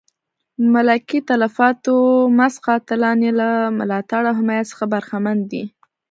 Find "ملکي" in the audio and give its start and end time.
0.73-1.19